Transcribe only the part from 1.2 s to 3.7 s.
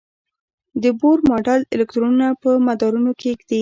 ماډل الکترونونه په مدارونو کې ږدي.